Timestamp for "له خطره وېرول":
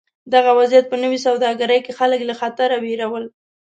2.29-3.25